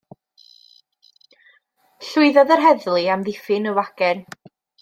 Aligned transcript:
Llwyddodd 2.07 2.57
yr 2.57 2.65
heddlu 2.69 2.97
i 3.05 3.07
amddiffyn 3.17 3.73
y 3.73 3.79
wagen. 3.81 4.29